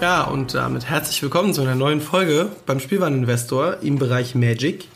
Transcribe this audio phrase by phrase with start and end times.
[0.00, 4.88] Ja, und damit herzlich willkommen zu einer neuen Folge beim Spielwareninvestor im Bereich Magic.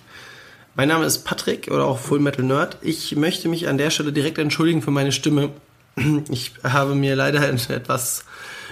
[0.74, 2.76] Mein Name ist Patrick oder auch Full Metal Nerd.
[2.82, 5.50] Ich möchte mich an der Stelle direkt entschuldigen für meine Stimme.
[6.30, 8.24] Ich habe mir leider eine etwas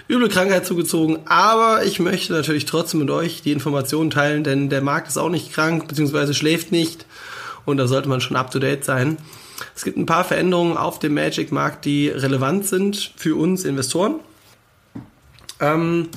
[0.09, 4.82] üble Krankheit zugezogen, aber ich möchte natürlich trotzdem mit euch die Informationen teilen, denn der
[4.82, 7.06] Markt ist auch nicht krank, beziehungsweise schläft nicht
[7.64, 9.16] und da sollte man schon up to date sein.
[9.75, 14.20] Es gibt ein paar Veränderungen auf dem Magic-Markt, die relevant sind für uns Investoren.
[15.61, 16.09] Ähm,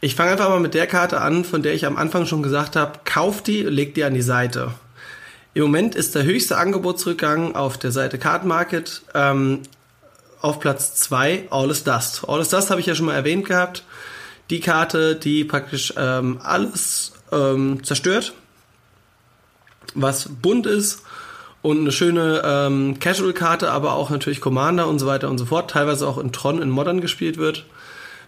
[0.00, 2.76] ich fange einfach mal mit der Karte an, von der ich am Anfang schon gesagt
[2.76, 4.72] habe, kauf die, leg die an die Seite.
[5.54, 9.62] Im Moment ist der höchste Angebotsrückgang auf der Seite Card Market ähm,
[10.42, 12.24] auf Platz 2 All is Dust.
[12.28, 13.84] All is Dust habe ich ja schon mal erwähnt gehabt.
[14.50, 18.34] Die Karte, die praktisch ähm, alles ähm, zerstört,
[19.94, 21.02] was bunt ist
[21.62, 25.70] und eine schöne ähm, Casual-Karte, aber auch natürlich Commander und so weiter und so fort,
[25.70, 27.64] teilweise auch in Tron in Modern gespielt wird.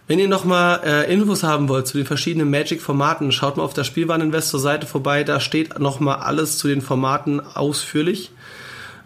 [0.09, 3.83] Wenn ihr nochmal äh, Infos haben wollt zu den verschiedenen Magic-Formaten, schaut mal auf der
[3.83, 5.23] Spielwareninvestor-Seite vorbei.
[5.23, 8.31] Da steht nochmal alles zu den Formaten ausführlich.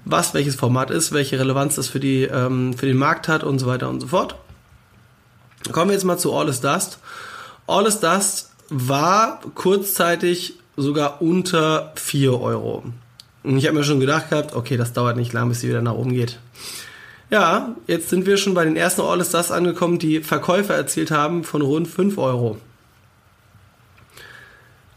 [0.06, 3.60] Was welches Format ist, welche Relevanz das für, die, ähm, für den Markt hat und
[3.60, 4.36] so weiter und so fort.
[5.74, 7.00] Kommen wir jetzt mal zu All is Dust.
[7.68, 12.86] All is Dust war kurzzeitig sogar unter 4 Euro.
[13.44, 15.82] Und ich habe mir schon gedacht gehabt, okay, das dauert nicht lang, bis sie wieder
[15.82, 16.40] nach oben geht.
[17.34, 21.44] Ja, jetzt sind wir schon bei den ersten All Stars angekommen, die Verkäufer erzielt haben
[21.44, 22.60] von rund 5 Euro.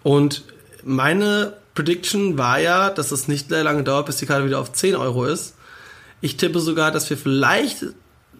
[0.02, 0.44] Und
[0.84, 4.70] meine Prediction war ja, dass es nicht sehr lange dauert, bis die Karte wieder auf
[4.70, 5.54] 10 Euro ist.
[6.20, 7.86] Ich tippe sogar, dass wir vielleicht,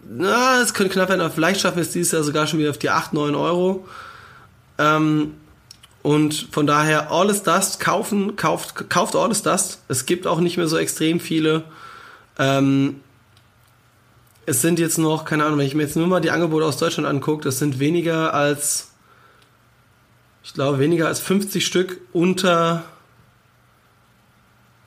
[0.07, 2.69] na, es könnte knapp werden, aber vielleicht schaffen wir es dieses Jahr sogar schon wieder
[2.69, 3.87] auf die 8, 9 Euro.
[4.77, 5.33] Ähm,
[6.03, 9.81] und von daher, All is Dust, kaufen, kauft, kauft All is Dust.
[9.87, 11.63] Es gibt auch nicht mehr so extrem viele.
[12.37, 12.97] Ähm,
[14.47, 16.77] es sind jetzt noch, keine Ahnung, wenn ich mir jetzt nur mal die Angebote aus
[16.77, 18.91] Deutschland angucke, das sind weniger als,
[20.41, 22.85] ich glaube, weniger als 50 Stück unter,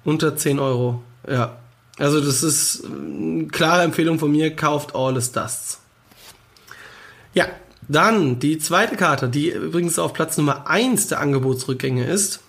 [0.03, 1.03] unter 10 Euro.
[1.29, 1.59] Ja.
[1.99, 5.81] Also das ist eine klare Empfehlung von mir, kauft All is Dusts.
[7.35, 7.45] Ja,
[7.87, 12.41] dann die zweite Karte, die übrigens auf Platz Nummer 1 der Angebotsrückgänge ist,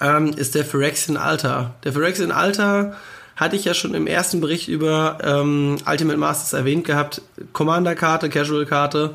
[0.00, 1.76] ähm, ist der Phyrexian Altar.
[1.84, 2.94] Der Phyrexian Altar
[3.38, 7.22] hatte ich ja schon im ersten Bericht über ähm, Ultimate Masters erwähnt gehabt.
[7.52, 9.14] Commander-Karte, Casual-Karte.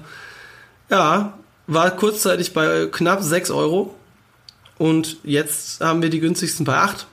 [0.90, 1.34] Ja,
[1.68, 3.94] war kurzzeitig bei knapp 6 Euro.
[4.78, 7.06] Und jetzt haben wir die günstigsten bei 8.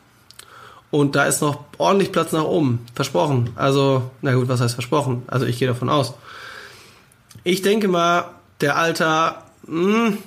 [0.92, 2.86] Und da ist noch ordentlich Platz nach oben.
[2.94, 3.50] Versprochen.
[3.56, 5.22] Also, na gut, was heißt versprochen?
[5.26, 6.14] Also ich gehe davon aus.
[7.42, 8.26] Ich denke mal,
[8.60, 10.18] der Alter, mh, hm,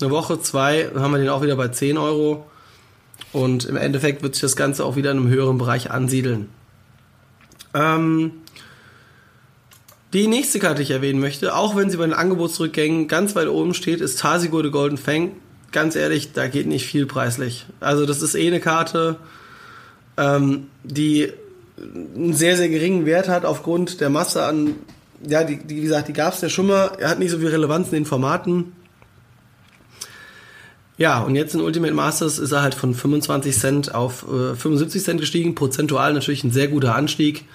[0.00, 2.49] eine Woche, zwei, haben wir den auch wieder bei 10 Euro.
[3.32, 6.48] Und im Endeffekt wird sich das Ganze auch wieder in einem höheren Bereich ansiedeln.
[7.74, 8.32] Ähm,
[10.12, 13.46] die nächste Karte, die ich erwähnen möchte, auch wenn sie bei den Angebotsrückgängen ganz weit
[13.46, 15.32] oben steht, ist Tasigur de Golden Fang.
[15.70, 17.66] Ganz ehrlich, da geht nicht viel preislich.
[17.78, 19.16] Also das ist eh eine Karte,
[20.16, 21.32] ähm, die
[21.78, 24.74] einen sehr, sehr geringen Wert hat aufgrund der Masse an,
[25.24, 26.92] ja, die, die wie gesagt, die gab es ja schon mal.
[26.98, 28.72] Er hat nicht so viel Relevanz in den Formaten.
[31.00, 35.02] Ja, und jetzt in Ultimate Masters ist er halt von 25 Cent auf äh, 75
[35.02, 35.54] Cent gestiegen.
[35.54, 37.46] Prozentual natürlich ein sehr guter Anstieg.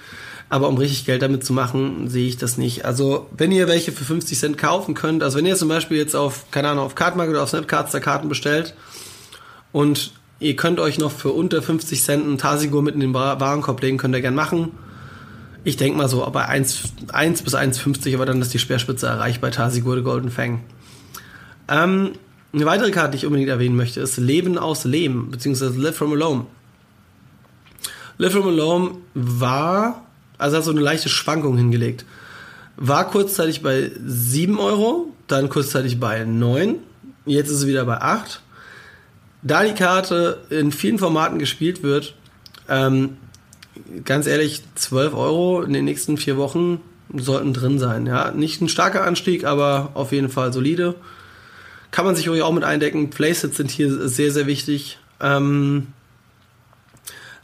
[0.49, 2.85] Aber um richtig Geld damit zu machen, sehe ich das nicht.
[2.85, 6.15] Also, wenn ihr welche für 50 Cent kaufen könnt, also wenn ihr zum Beispiel jetzt
[6.15, 8.73] auf, keine Ahnung, auf Cardmarket oder auf Snapcards da Karten bestellt
[9.71, 13.79] und ihr könnt euch noch für unter 50 Cent einen Tasigur mit in den Warenkorb
[13.79, 14.71] legen, könnt ihr gern machen.
[15.63, 19.39] Ich denke mal so bei 1, 1 bis 1,50, aber dann ist die Speerspitze erreicht
[19.39, 20.63] bei Tasigur Golden Fang.
[21.67, 22.13] Ähm,
[22.55, 26.13] eine weitere Karte, die ich unbedingt erwähnen möchte, ist Leben aus Leben, beziehungsweise Live from
[26.13, 26.45] Alone.
[28.17, 30.05] Live from Alone war,
[30.37, 32.05] also hat so eine leichte Schwankung hingelegt.
[32.77, 36.77] War kurzzeitig bei 7 Euro, dann kurzzeitig bei 9,
[37.25, 38.41] jetzt ist es wieder bei 8.
[39.41, 42.15] Da die Karte in vielen Formaten gespielt wird,
[42.69, 43.17] ähm,
[44.05, 46.79] ganz ehrlich, 12 Euro in den nächsten vier Wochen
[47.13, 48.05] sollten drin sein.
[48.05, 50.95] Ja, nicht ein starker Anstieg, aber auf jeden Fall solide.
[51.95, 53.09] Kann man sich auch mit eindecken.
[53.09, 54.99] Playsets sind hier sehr, sehr wichtig.
[55.21, 55.87] Ähm,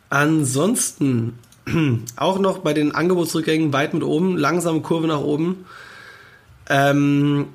[0.09, 1.39] ansonsten
[2.17, 5.63] auch noch bei den Angebotsrückgängen weit mit oben, langsame Kurve nach oben.
[6.67, 7.47] Ähm,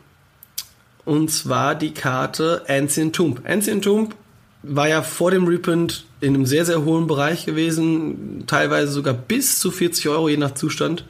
[1.05, 3.43] und zwar die Karte Ancient Tomb.
[3.47, 4.15] Ancient Tomb
[4.63, 9.59] war ja vor dem Reprint in einem sehr, sehr hohen Bereich gewesen, teilweise sogar bis
[9.59, 11.05] zu 40 Euro, je nach Zustand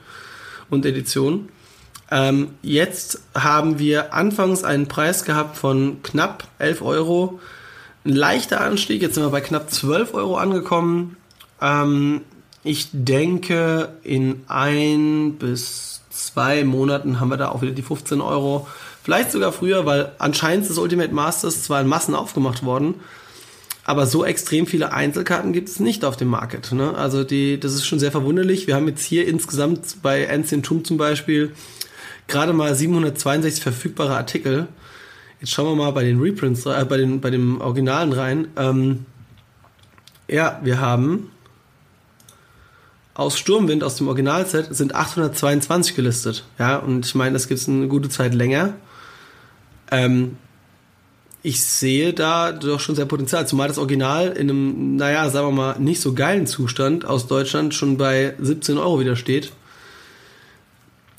[0.68, 1.48] und Edition.
[2.10, 7.40] Ähm, jetzt haben wir anfangs einen Preis gehabt von knapp 11 Euro.
[8.04, 11.16] Ein leichter Anstieg, jetzt sind wir bei knapp 12 Euro angekommen.
[11.60, 12.20] Ähm,
[12.62, 18.66] ich denke, in ein bis zwei Monaten haben wir da auch wieder die 15 Euro.
[19.02, 22.94] Vielleicht sogar früher, weil anscheinend ist das Ultimate Masters zwar in Massen aufgemacht worden,
[23.84, 26.72] aber so extrem viele Einzelkarten gibt es nicht auf dem Market.
[26.72, 26.92] Ne?
[26.96, 28.66] Also die, das ist schon sehr verwunderlich.
[28.66, 31.52] Wir haben jetzt hier insgesamt bei Ancient Tomb zum Beispiel
[32.28, 34.68] gerade mal 762 verfügbare Artikel.
[35.40, 38.48] Jetzt schauen wir mal bei den Reprints, äh, bei, den, bei den Originalen rein.
[38.56, 39.06] Ähm,
[40.28, 41.30] ja, wir haben
[43.14, 46.44] aus Sturmwind, aus dem Originalset, sind 822 gelistet.
[46.58, 48.74] Ja, und ich meine, das gibt es eine gute Zeit länger.
[49.90, 50.36] Ähm,
[51.42, 55.52] ich sehe da doch schon sehr Potenzial, zumal das Original in einem, naja, sagen wir
[55.52, 59.52] mal, nicht so geilen Zustand aus Deutschland schon bei 17 Euro wieder steht.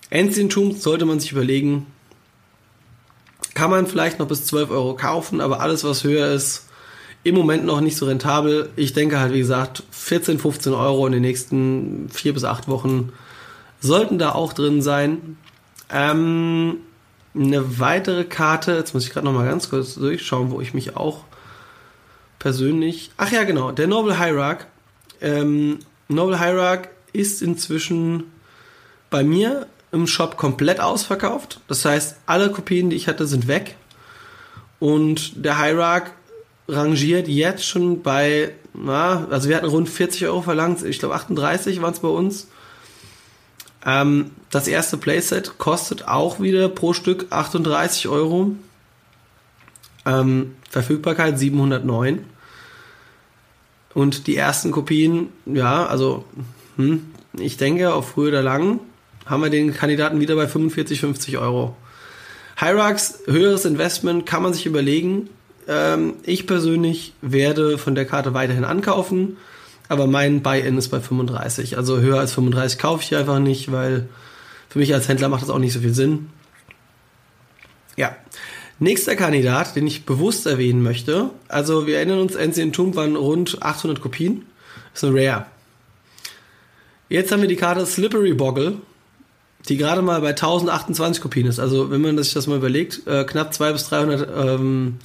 [0.10, 1.88] Enzientum sollte man sich überlegen,
[3.54, 6.68] kann man vielleicht noch bis 12 Euro kaufen, aber alles, was höher ist,
[7.24, 8.70] im Moment noch nicht so rentabel.
[8.76, 13.12] Ich denke halt, wie gesagt, 14, 15 Euro in den nächsten vier bis acht Wochen
[13.80, 15.38] sollten da auch drin sein.
[15.90, 16.78] Ähm,
[17.36, 20.96] eine weitere Karte, jetzt muss ich gerade noch mal ganz kurz durchschauen, wo ich mich
[20.96, 21.26] auch
[22.40, 23.12] persönlich.
[23.18, 24.66] Ach ja, genau, der Noble Hierarch.
[25.22, 28.24] Ähm, Noble Hierarch ist inzwischen
[29.10, 31.60] bei mir im Shop komplett ausverkauft.
[31.68, 33.76] Das heißt, alle Kopien, die ich hatte, sind weg.
[34.80, 36.12] Und der Hierarch
[36.68, 41.82] rangiert jetzt schon bei, na, also wir hatten rund 40 Euro verlangt, ich glaube 38
[41.82, 42.48] waren es bei uns.
[43.86, 48.52] Ähm, das erste Playset kostet auch wieder pro Stück 38 Euro.
[50.06, 52.26] Ähm, Verfügbarkeit 709.
[53.94, 56.26] Und die ersten Kopien, ja, also
[56.76, 57.08] hm,
[57.40, 58.80] ich denke, auf früh oder lang
[59.30, 61.76] haben wir den Kandidaten wieder bei 45, 50 Euro.
[62.56, 65.30] Hyrax, höheres Investment, kann man sich überlegen.
[65.68, 69.38] Ähm, ich persönlich werde von der Karte weiterhin ankaufen,
[69.90, 71.78] aber mein Buy-in ist bei 35.
[71.78, 74.10] Also höher als 35 kaufe ich einfach nicht, weil
[74.70, 76.30] für mich als Händler macht das auch nicht so viel Sinn.
[77.96, 78.16] Ja.
[78.80, 81.32] Nächster Kandidat, den ich bewusst erwähnen möchte.
[81.48, 84.46] Also wir erinnern uns, Ancient Tomb waren rund 800 Kopien.
[84.94, 85.46] Ist eine Rare.
[87.10, 88.78] Jetzt haben wir die Karte Slippery Boggle,
[89.68, 91.60] die gerade mal bei 1028 Kopien ist.
[91.60, 94.98] Also wenn man sich das mal überlegt, äh, knapp 200 bis 300 ähm,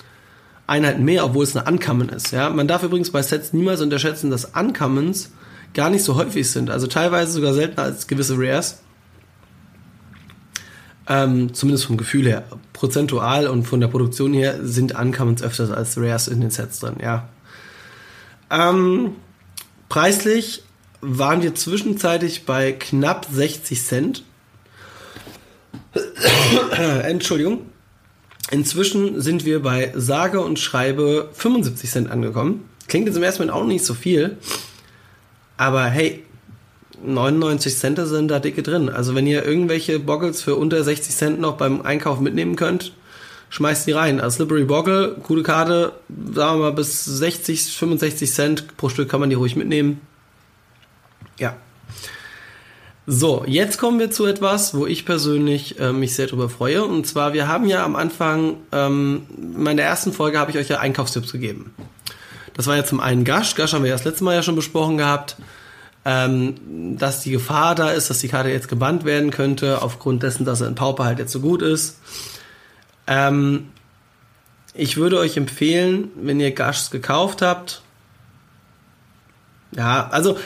[0.67, 2.31] Einheiten mehr, obwohl es eine Uncommon ist.
[2.33, 2.51] Ja?
[2.51, 5.31] Man darf übrigens bei Sets niemals unterschätzen, dass Uncommons
[5.75, 6.71] gar nicht so häufig sind.
[6.71, 8.81] Also teilweise sogar seltener als gewisse Rares.
[11.09, 12.45] Ähm, zumindest vom Gefühl her.
[12.73, 16.97] Prozentual und von der Produktion her sind Uncommons öfters als Rares in den Sets drin,
[17.03, 17.29] ja.
[18.51, 19.17] Ähm,
[19.89, 20.63] preislich
[21.01, 24.25] waren wir zwischenzeitlich bei knapp 60 Cent.
[27.03, 27.67] Entschuldigung.
[28.51, 32.69] Inzwischen sind wir bei sage und schreibe 75 Cent angekommen.
[32.89, 34.37] Klingt jetzt im ersten Moment auch nicht so viel.
[35.57, 36.25] Aber hey,
[37.05, 38.89] 99 Cent sind da dicke drin.
[38.89, 42.93] Also wenn ihr irgendwelche Boggles für unter 60 Cent noch beim Einkauf mitnehmen könnt,
[43.51, 44.21] schmeißt die rein.
[44.21, 49.21] Also Slippery Boggle, coole Karte, sagen wir mal bis 60, 65 Cent pro Stück kann
[49.21, 50.01] man die ruhig mitnehmen.
[51.39, 51.57] Ja.
[53.07, 56.85] So, jetzt kommen wir zu etwas, wo ich persönlich äh, mich sehr drüber freue.
[56.85, 60.69] Und zwar, wir haben ja am Anfang, ähm, in meiner ersten Folge habe ich euch
[60.69, 61.75] ja Einkaufstipps gegeben.
[62.55, 63.57] Das war ja zum einen Gash.
[63.57, 65.37] Gash haben wir ja das letzte Mal ja schon besprochen gehabt
[66.05, 70.45] ähm, dass die Gefahr da ist, dass die Karte jetzt gebannt werden könnte, aufgrund dessen,
[70.45, 72.01] dass er in Pauper halt jetzt so gut ist.
[73.07, 73.69] Ähm,
[74.75, 77.83] ich würde euch empfehlen, wenn ihr Gashs gekauft habt,
[79.75, 80.39] ja, also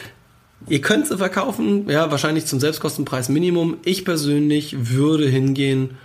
[0.68, 3.78] ihr könnt sie verkaufen, ja, wahrscheinlich zum Selbstkostenpreis Minimum.
[3.84, 5.98] Ich persönlich würde hingehen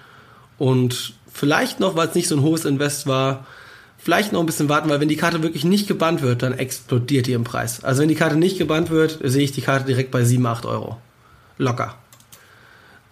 [0.58, 3.46] und vielleicht noch, weil es nicht so ein hohes Invest war,
[3.98, 7.28] vielleicht noch ein bisschen warten, weil wenn die Karte wirklich nicht gebannt wird, dann explodiert
[7.28, 7.84] die im Preis.
[7.84, 10.66] Also wenn die Karte nicht gebannt wird, sehe ich die Karte direkt bei 7, 8
[10.66, 10.98] Euro.
[11.58, 11.96] Locker.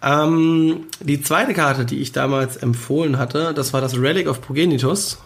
[0.01, 5.19] Ähm, die zweite Karte, die ich damals empfohlen hatte, das war das Relic of Progenitus.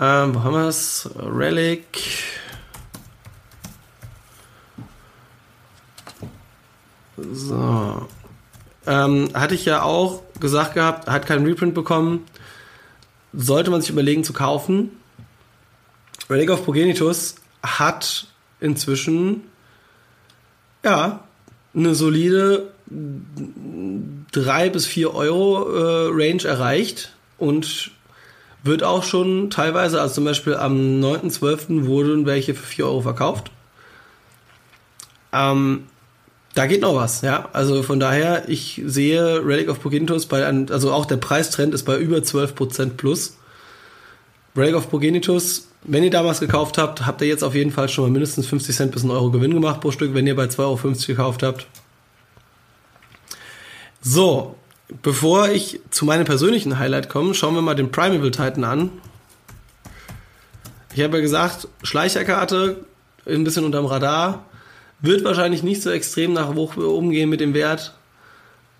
[0.00, 1.08] Ähm, wo haben wir es?
[1.16, 2.02] Relic.
[7.32, 8.06] So.
[8.86, 12.24] Ähm, hatte ich ja auch gesagt gehabt, hat keinen Reprint bekommen
[13.32, 14.90] sollte man sich überlegen zu kaufen.
[16.30, 18.26] Relic of Progenitus hat
[18.60, 19.42] inzwischen
[20.84, 21.24] ja
[21.74, 22.72] eine solide
[24.32, 27.90] 3 bis 4 Euro äh, Range erreicht und
[28.64, 31.86] wird auch schon teilweise, also zum Beispiel am 9.12.
[31.86, 33.50] wurden welche für 4 Euro verkauft.
[35.32, 35.84] Ähm,
[36.54, 37.48] da geht noch was, ja.
[37.52, 41.84] Also von daher, ich sehe Relic of Progenitus bei, einem, also auch der Preistrend ist
[41.84, 43.36] bei über 12% plus.
[44.56, 48.04] Relic of Progenitus, wenn ihr damals gekauft habt, habt ihr jetzt auf jeden Fall schon
[48.04, 50.58] mal mindestens 50 Cent bis 1 Euro Gewinn gemacht pro Stück, wenn ihr bei 2,50
[50.60, 51.66] Euro gekauft habt.
[54.00, 54.56] So,
[55.02, 58.90] bevor ich zu meinem persönlichen Highlight komme, schauen wir mal den Primeval Titan an.
[60.94, 62.84] Ich habe ja gesagt, Schleicherkarte,
[63.26, 64.44] ein bisschen unterm Radar.
[65.00, 67.94] Wird wahrscheinlich nicht so extrem nach hoch umgehen mit dem Wert.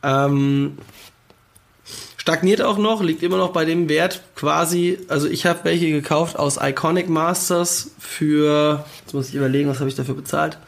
[0.03, 0.79] Ähm,
[2.17, 4.99] stagniert auch noch, liegt immer noch bei dem Wert quasi.
[5.09, 9.89] Also ich habe welche gekauft aus Iconic Masters für, jetzt muss ich überlegen, was habe
[9.89, 10.59] ich dafür bezahlt.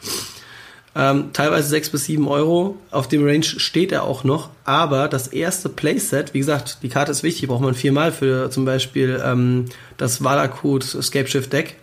[0.93, 2.77] Ähm, teilweise 6 bis 7 Euro.
[2.89, 4.49] Auf dem Range steht er auch noch.
[4.65, 8.65] Aber das erste Playset, wie gesagt, die Karte ist wichtig, braucht man viermal für zum
[8.65, 9.65] Beispiel ähm,
[9.97, 11.75] das Valakut Escape Shift Deck.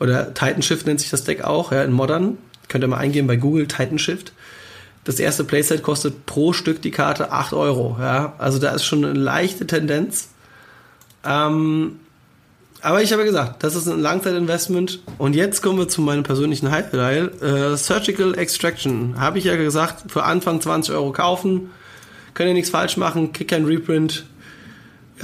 [0.00, 2.38] Oder Titan Shift nennt sich das Deck auch, ja, in Modern.
[2.74, 4.32] Könnt ihr mal eingeben bei Google Titan Shift.
[5.04, 7.96] Das erste Playset kostet pro Stück die Karte 8 Euro.
[8.00, 8.32] Ja?
[8.38, 10.30] Also da ist schon eine leichte Tendenz.
[11.24, 12.00] Ähm,
[12.82, 14.98] aber ich habe gesagt, das ist ein Langzeitinvestment.
[15.18, 17.40] Und jetzt kommen wir zu meinem persönlichen Highlight.
[17.40, 19.20] Äh, Surgical Extraction.
[19.20, 21.70] Habe ich ja gesagt, für Anfang 20 Euro kaufen.
[22.34, 23.32] Könnt ihr nichts falsch machen.
[23.32, 24.24] Kick kein Reprint.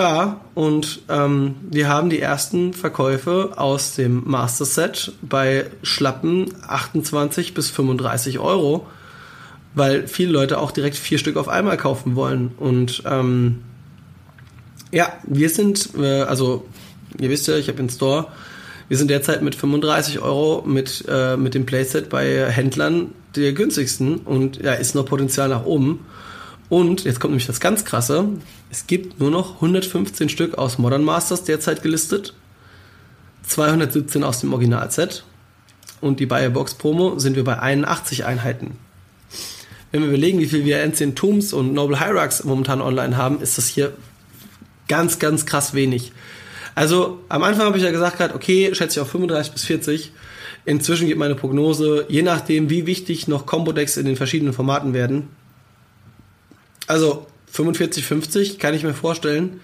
[0.01, 7.53] Ja, und ähm, wir haben die ersten Verkäufe aus dem Master Set bei schlappen 28
[7.53, 8.87] bis 35 Euro,
[9.75, 12.53] weil viele Leute auch direkt vier Stück auf einmal kaufen wollen.
[12.57, 13.61] Und ähm,
[14.91, 16.65] ja, wir sind, äh, also
[17.19, 18.29] ihr wisst ja, ich habe den Store,
[18.89, 24.17] wir sind derzeit mit 35 Euro mit, äh, mit dem Playset bei Händlern der günstigsten
[24.17, 26.07] und ja, ist noch Potenzial nach oben.
[26.71, 28.29] Und jetzt kommt nämlich das ganz krasse.
[28.71, 32.33] Es gibt nur noch 115 Stück aus Modern Masters derzeit gelistet.
[33.43, 35.25] 217 aus dem Originalset.
[36.01, 38.79] Und die Box Promo sind wir bei 81 Einheiten.
[39.91, 43.59] Wenn wir überlegen, wie viel wir Ancient Tombs und Noble Hierarchs momentan online haben, ist
[43.59, 43.93] das hier
[44.87, 46.13] ganz, ganz krass wenig.
[46.77, 50.13] Also am Anfang habe ich ja gesagt, okay, schätze ich auf 35 bis 40.
[50.67, 55.29] Inzwischen geht meine Prognose, je nachdem, wie wichtig noch Combo-Decks in den verschiedenen Formaten werden.
[56.91, 59.61] Also 45, 50 kann ich mir vorstellen.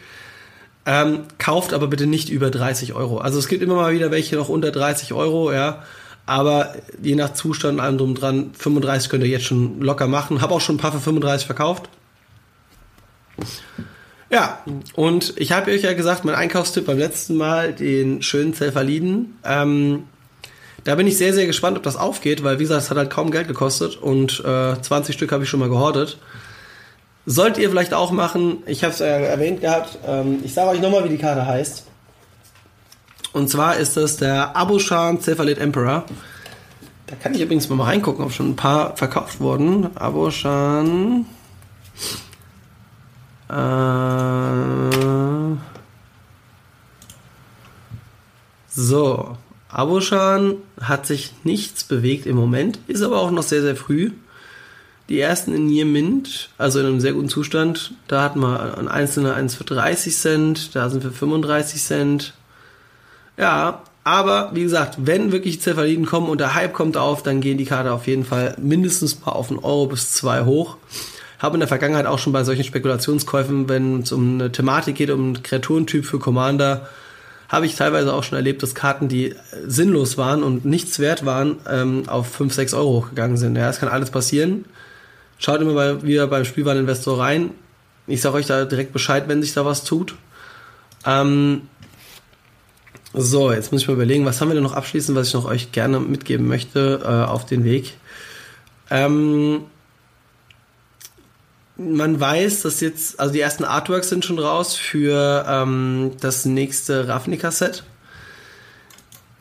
[0.87, 3.19] Ähm, kauft aber bitte nicht über 30 Euro.
[3.19, 5.83] Also es gibt immer mal wieder welche noch unter 30 Euro, ja.
[6.25, 10.41] Aber je nach Zustand, allem drum dran, 35 könnt ihr jetzt schon locker machen.
[10.41, 11.89] Habe auch schon ein paar für 35 verkauft.
[14.31, 14.61] Ja,
[14.95, 19.37] und ich habe euch ja gesagt, mein Einkaufstipp beim letzten Mal, den schönen Zelfaliden.
[19.45, 20.05] Ähm,
[20.85, 23.11] da bin ich sehr, sehr gespannt, ob das aufgeht, weil wie gesagt, es hat halt
[23.11, 26.19] kaum Geld gekostet und äh, 20 Stück habe ich schon mal gehortet.
[27.29, 30.81] Sollt ihr vielleicht auch machen, ich habe es äh, erwähnt gehabt, ähm, ich sage euch
[30.81, 31.85] nochmal, wie die Karte heißt.
[33.33, 36.05] Und zwar ist das der Abushan Cephalid Emperor.
[37.09, 39.97] Da kann ich übrigens mal reingucken, ob schon ein paar verkauft wurden.
[39.97, 41.27] Abushan.
[43.49, 43.55] Äh,
[48.69, 49.37] so.
[49.69, 54.13] Abushan hat sich nichts bewegt im Moment, ist aber auch noch sehr, sehr früh.
[55.09, 58.89] Die ersten in Near Mint, also in einem sehr guten Zustand, da hatten wir ein
[58.89, 62.35] einzelner eins für 30 Cent, da sind wir 35 Cent,
[63.37, 67.59] ja, aber wie gesagt, wenn wirklich Cephaliden kommen und der Hype kommt auf, dann gehen
[67.59, 70.77] die Karte auf jeden Fall mindestens mal auf einen Euro bis zwei hoch.
[71.39, 75.11] Habe in der Vergangenheit auch schon bei solchen Spekulationskäufen, wenn es um eine Thematik geht,
[75.11, 76.89] um einen Kreaturentyp für Commander,
[77.49, 79.35] habe ich teilweise auch schon erlebt, dass Karten, die
[79.67, 83.57] sinnlos waren und nichts wert waren, ähm, auf 5, 6 Euro hochgegangen sind.
[83.57, 84.67] Ja, es kann alles passieren.
[85.39, 87.51] Schaut immer bei, wieder beim Spielwareninvestor rein.
[88.07, 90.15] Ich sage euch da direkt Bescheid, wenn sich da was tut.
[91.05, 91.63] Ähm,
[93.13, 95.47] so, jetzt muss ich mal überlegen, was haben wir denn noch abschließend, was ich noch
[95.47, 97.95] euch gerne mitgeben möchte äh, auf den Weg.
[98.91, 99.63] Ähm,
[101.77, 107.09] man weiß, dass jetzt, also die ersten Artworks sind schon raus für ähm, das nächste
[107.09, 107.85] Ravnica-Set.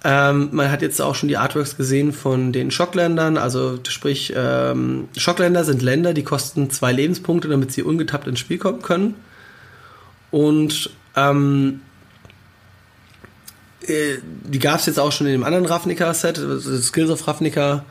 [0.07, 5.09] Ähm, man hat jetzt auch schon die Artworks gesehen von den Schockländern, also sprich, ähm,
[5.17, 9.15] Schockländer sind Länder, die kosten zwei Lebenspunkte, damit sie ungetappt ins Spiel kommen können.
[10.29, 11.81] Und ähm,
[13.87, 16.39] äh, die gab es jetzt auch schon in dem anderen Ravnica-Set,
[16.83, 17.83] Skills of Ravnica.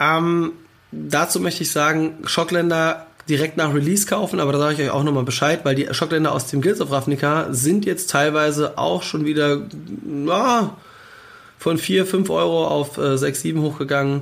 [0.00, 0.50] Ähm,
[0.90, 5.04] dazu möchte ich sagen, Schockländer direkt nach Release kaufen, aber da sage ich euch auch
[5.04, 9.24] nochmal Bescheid, weil die Schockländer aus dem Guilds of Ravnica sind jetzt teilweise auch schon
[9.24, 9.62] wieder
[10.04, 10.76] na,
[11.64, 14.20] von 4, 5 Euro auf äh, 6, 7 hochgegangen.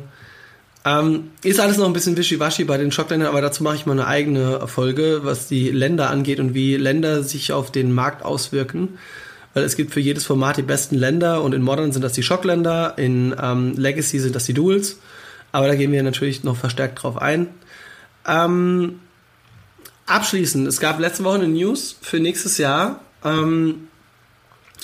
[0.85, 3.93] Ähm, ist alles noch ein bisschen wischiwaschi bei den Schockländern, aber dazu mache ich mal
[3.93, 8.91] eine eigene Folge, was die Länder angeht und wie Länder sich auf den Markt auswirken
[9.55, 12.23] weil es gibt für jedes Format die besten Länder und in Modern sind das die
[12.23, 14.99] Schockländer, in ähm, Legacy sind das die Duels,
[15.51, 17.49] aber da gehen wir natürlich noch verstärkt drauf ein.
[18.27, 19.01] Ähm,
[20.07, 23.89] abschließend, es gab letzte Woche eine News für nächstes Jahr, ähm,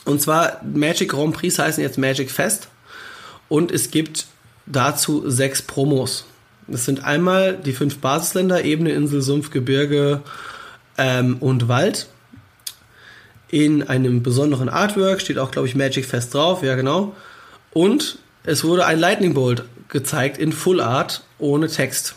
[0.09, 2.69] und zwar Magic Grand Prix heißen jetzt Magic Fest
[3.49, 4.27] und es gibt
[4.67, 6.25] dazu sechs Promos.
[6.67, 10.23] Das sind einmal die fünf Basisländer, Ebene, Insel, Sumpf, Gebirge
[10.97, 12.09] ähm, und Wald
[13.51, 17.15] in einem besonderen Artwork, steht auch, glaube ich, Magic Fest drauf, ja genau.
[17.73, 22.15] Und es wurde ein Lightning Bolt gezeigt in Full Art ohne Text.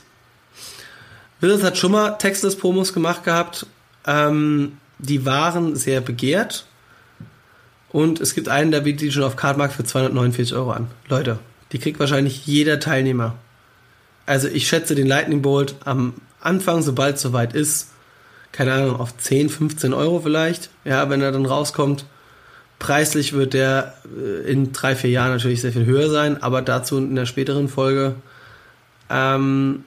[1.40, 3.66] Wizards hat schon mal Textless-Promos gemacht gehabt.
[4.06, 6.66] Ähm, die waren sehr begehrt.
[7.92, 10.88] Und es gibt einen, der bietet die schon auf Cardmark für 249 Euro an.
[11.10, 11.40] Leute,
[11.72, 13.36] die kriegt wahrscheinlich jeder Teilnehmer.
[14.26, 17.90] Also ich schätze den Lightning Bolt am Anfang, sobald es soweit ist,
[18.52, 22.06] keine Ahnung, auf 10, 15 Euro vielleicht, ja, wenn er dann rauskommt.
[22.80, 26.98] Preislich wird der äh, in drei, vier Jahren natürlich sehr viel höher sein, aber dazu
[26.98, 28.16] in der späteren Folge.
[29.10, 29.84] Ähm,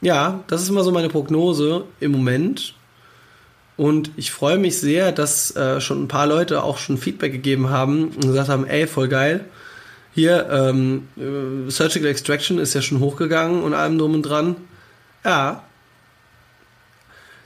[0.00, 2.74] ja, das ist immer so meine Prognose im Moment.
[3.78, 7.70] Und ich freue mich sehr, dass äh, schon ein paar Leute auch schon Feedback gegeben
[7.70, 9.44] haben und gesagt haben, ey, voll geil.
[10.12, 14.56] Hier, ähm, äh, Surgical Extraction ist ja schon hochgegangen und allem drum und dran.
[15.24, 15.62] Ja,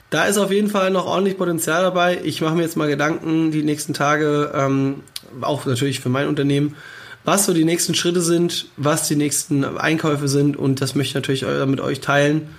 [0.09, 2.19] da ist auf jeden Fall noch ordentlich Potenzial dabei.
[2.23, 5.03] Ich mache mir jetzt mal Gedanken die nächsten Tage, ähm,
[5.41, 6.75] auch natürlich für mein Unternehmen,
[7.23, 11.15] was so die nächsten Schritte sind, was die nächsten Einkäufe sind und das möchte ich
[11.15, 12.49] natürlich mit euch teilen.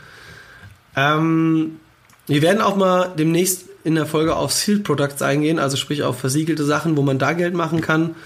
[0.95, 1.81] Ähm,
[2.27, 6.19] wir werden auch mal demnächst in der Folge auf Sealed Products eingehen, also sprich auf
[6.19, 8.17] versiegelte Sachen, wo man da Geld machen kann.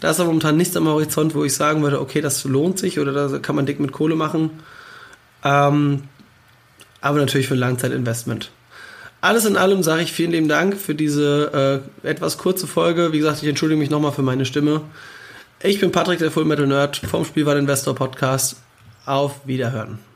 [0.00, 3.00] Da ist aber momentan nichts am Horizont, wo ich sagen würde, okay, das lohnt sich
[3.00, 4.50] oder da kann man dick mit Kohle machen.
[5.44, 6.04] Ähm,
[7.00, 8.50] aber natürlich für ein Langzeitinvestment.
[9.20, 13.12] Alles in allem sage ich vielen lieben Dank für diese äh, etwas kurze Folge.
[13.12, 14.82] Wie gesagt, ich entschuldige mich nochmal für meine Stimme.
[15.60, 18.56] Ich bin Patrick, der Full Metal Nerd vom Spielwareninvestor Podcast.
[19.06, 20.07] Auf Wiederhören.